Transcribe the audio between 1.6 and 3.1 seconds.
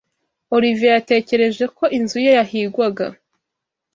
ko inzu ye yahigwaga.